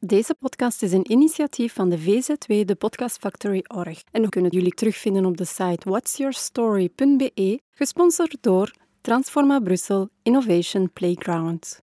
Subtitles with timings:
[0.00, 4.02] Deze podcast is een initiatief van de VZW, de Podcast Factory Org.
[4.10, 11.80] En we kunnen jullie terugvinden op de site whatsyourstory.be, gesponsord door Transforma Brussel Innovation Playground.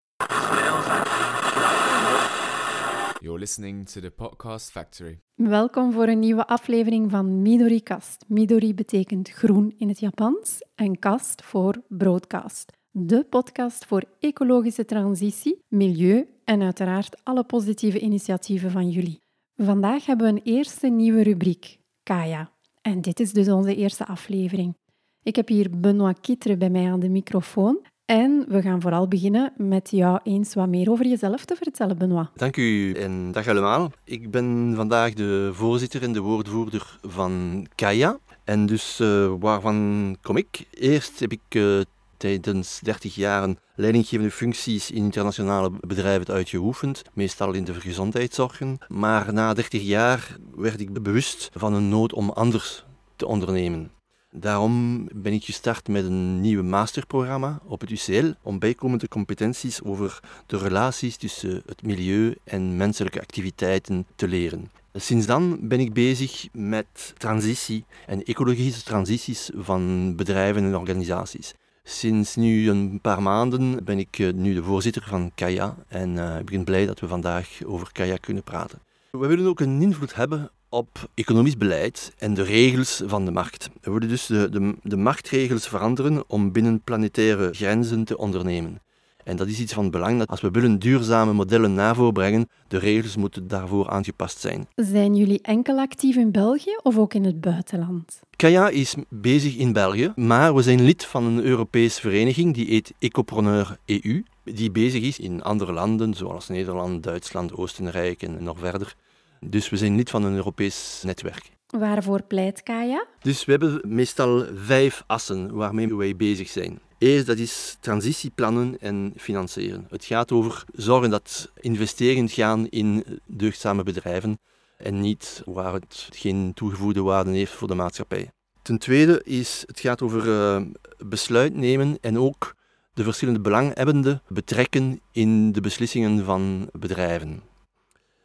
[3.20, 5.20] You're listening to the Podcast Factory.
[5.34, 8.26] Welkom voor een nieuwe aflevering van Midori Kast.
[8.28, 12.72] Midori betekent groen in het Japans en kast voor broadcast.
[12.96, 19.20] De podcast voor ecologische transitie, milieu en uiteraard alle positieve initiatieven van jullie.
[19.56, 22.52] Vandaag hebben we een eerste nieuwe rubriek, Kaya.
[22.82, 24.78] En dit is dus onze eerste aflevering.
[25.24, 27.86] Ik heb hier Benoît Kitre bij mij aan de microfoon.
[28.06, 32.34] En we gaan vooral beginnen met jou eens wat meer over jezelf te vertellen, Benoît.
[32.36, 33.92] Dank u en dag allemaal.
[34.04, 38.18] Ik ben vandaag de voorzitter en de woordvoerder van Kaya.
[38.44, 40.68] En dus uh, waarvan kom ik?
[40.72, 41.82] Eerst heb ik uh,
[42.24, 48.78] tijdens 30 jaar leidinggevende functies in internationale bedrijven uitgeoefend, meestal in de gezondheidszorgen.
[48.88, 53.92] Maar na 30 jaar werd ik bewust van een nood om anders te ondernemen.
[54.32, 60.20] Daarom ben ik gestart met een nieuw masterprogramma op het UCL om bijkomende competenties over
[60.46, 64.72] de relaties tussen het milieu en menselijke activiteiten te leren.
[64.94, 71.54] Sinds dan ben ik bezig met transitie en ecologische transities van bedrijven en organisaties.
[71.84, 76.40] Sinds nu een paar maanden ben ik eh, nu de voorzitter van Kaya en uh,
[76.40, 78.80] ik ben blij dat we vandaag over Kaya kunnen praten.
[79.12, 83.70] We willen ook een invloed hebben op economisch beleid en de regels van de markt.
[83.82, 88.82] We willen dus de, de, de marktregels veranderen om binnen planetaire grenzen te ondernemen.
[89.24, 92.50] En dat is iets van belang dat als we willen duurzame modellen naar voren brengen,
[92.68, 94.68] de regels moeten daarvoor aangepast zijn.
[94.76, 98.20] Zijn jullie enkel actief in België of ook in het buitenland?
[98.36, 102.94] Kaya is bezig in België, maar we zijn lid van een Europese vereniging die heet
[103.00, 108.96] Ecopreneur EU, die bezig is in andere landen zoals Nederland, Duitsland, Oostenrijk en nog verder.
[109.40, 111.52] Dus we zijn lid van een Europees netwerk.
[111.68, 113.06] Waarvoor pleit Kaya?
[113.22, 116.80] Dus we hebben meestal vijf assen waarmee wij bezig zijn.
[117.04, 119.88] Eerst, dat is transitieplannen en financieren.
[119.90, 124.40] Het gaat over zorgen dat investeringen gaan in deugdzame bedrijven
[124.78, 128.32] en niet waar het geen toegevoegde waarde heeft voor de maatschappij.
[128.62, 130.62] Ten tweede is, het gaat over uh,
[130.98, 132.56] besluit nemen en ook
[132.94, 137.42] de verschillende belanghebbenden betrekken in de beslissingen van bedrijven.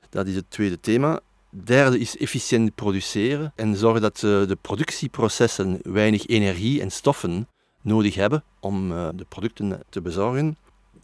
[0.09, 1.21] Dat is het tweede thema.
[1.51, 7.49] Derde is efficiënt produceren en zorgen dat uh, de productieprocessen weinig energie en stoffen
[7.89, 10.57] nodig hebben om uh, de producten te bezorgen.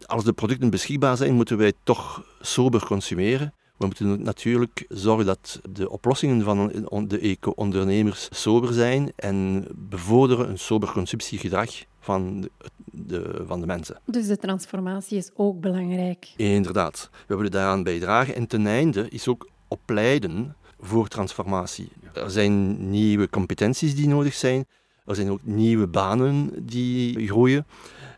[0.06, 3.52] Als de producten beschikbaar zijn, moeten wij toch sober consumeren.
[3.76, 10.58] We moeten natuurlijk zorgen dat de oplossingen van de eco-ondernemers sober zijn en bevorderen een
[10.58, 12.50] sober consumptiegedrag van de,
[12.84, 14.00] de, van de mensen.
[14.04, 16.32] Dus de transformatie is ook belangrijk.
[16.36, 18.34] Inderdaad, we willen daaraan bijdragen.
[18.34, 21.88] En ten einde is ook opleiden voor transformatie.
[22.12, 24.66] Er zijn nieuwe competenties die nodig zijn.
[25.04, 27.66] Er zijn ook nieuwe banen die groeien.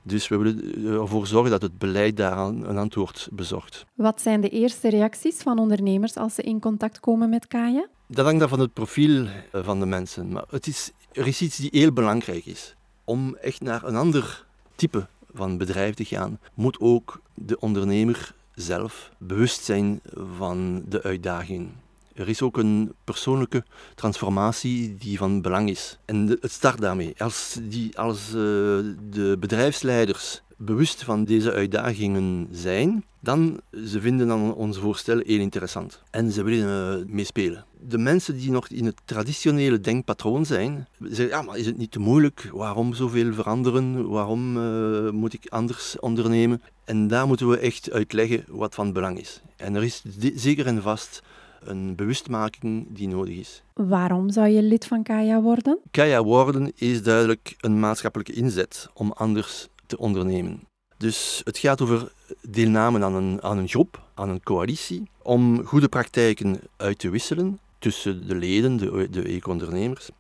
[0.02, 3.86] Dus we willen ervoor zorgen dat het beleid daaraan een antwoord bezorgt.
[3.94, 7.86] Wat zijn de eerste reacties van ondernemers als ze in contact komen met Kaya?
[8.06, 10.28] Dat hangt af van het profiel eh, van de mensen.
[10.28, 12.74] Maar het is, er is iets die heel belangrijk is.
[13.04, 19.10] Om echt naar een ander type van bedrijf te gaan, moet ook de ondernemer zelf
[19.18, 20.00] bewust zijn
[20.36, 21.68] van de uitdaging.
[22.16, 25.98] Er is ook een persoonlijke transformatie die van belang is.
[26.04, 27.14] En het start daarmee.
[27.18, 28.34] Als, die, als uh,
[29.10, 36.02] de bedrijfsleiders bewust van deze uitdagingen zijn, dan ze vinden dan ons voorstel heel interessant.
[36.10, 37.64] En ze willen uh, meespelen.
[37.88, 41.90] De mensen die nog in het traditionele denkpatroon zijn, zeggen, ja, maar is het niet
[41.90, 42.50] te moeilijk?
[42.52, 44.08] Waarom zoveel veranderen?
[44.08, 46.62] Waarom uh, moet ik anders ondernemen?
[46.84, 49.42] En daar moeten we echt uitleggen wat van belang is.
[49.56, 50.02] En er is
[50.34, 51.22] zeker en vast
[51.68, 53.62] een bewustmaking die nodig is.
[53.74, 55.78] Waarom zou je lid van Kaya worden?
[55.90, 60.60] Kaya worden is duidelijk een maatschappelijke inzet om anders te ondernemen.
[60.96, 62.12] Dus het gaat over
[62.48, 67.58] deelname aan een, aan een groep, aan een coalitie, om goede praktijken uit te wisselen
[67.78, 70.10] tussen de leden, de, de eco-ondernemers.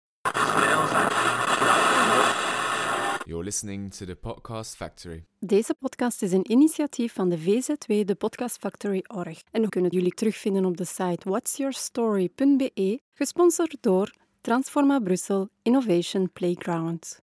[3.34, 5.26] You're listening to the Podcast Factory.
[5.40, 9.42] Deze podcast is een initiatief van de VZW, de Podcast Factory Org.
[9.52, 17.23] En we kunnen jullie terugvinden op de site whatsyourstory.be, gesponsord door Transforma Brussel Innovation Playground.